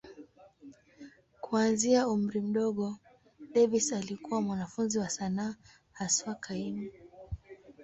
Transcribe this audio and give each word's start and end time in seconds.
Kuanzia 1.41 2.07
umri 2.07 2.41
mdogo, 2.41 2.97
Davis 3.53 3.93
alikuwa 3.93 4.41
mwanafunzi 4.41 4.99
wa 4.99 5.09
sanaa, 5.09 5.55
haswa 5.91 6.35
kaimu. 6.35 6.91